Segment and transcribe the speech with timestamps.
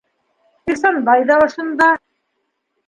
[0.73, 1.95] Ихсанбай ҙа ошонда.